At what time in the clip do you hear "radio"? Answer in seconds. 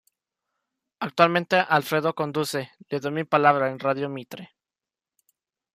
3.77-4.09